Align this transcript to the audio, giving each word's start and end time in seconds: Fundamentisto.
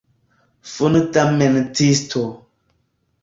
Fundamentisto. 0.69 2.23